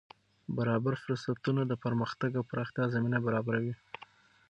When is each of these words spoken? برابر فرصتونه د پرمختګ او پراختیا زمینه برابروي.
برابر 0.57 0.93
فرصتونه 1.03 1.61
د 1.67 1.73
پرمختګ 1.83 2.31
او 2.37 2.43
پراختیا 2.51 2.85
زمینه 2.93 3.19
برابروي. 3.25 3.73